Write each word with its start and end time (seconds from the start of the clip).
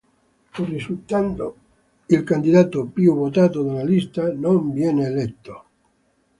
Pur 0.53 0.67
risultando 0.67 1.55
il 2.07 2.23
candidato 2.23 2.87
più 2.87 3.13
votato 3.13 3.61
della 3.61 3.83
lista, 3.83 4.33
non 4.33 4.73
viene 4.73 5.05
eletto. 5.05 5.65